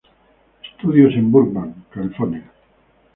Studios 0.79 1.13
en 1.13 1.31
Burbank, 1.31 1.75
California. 1.93 2.51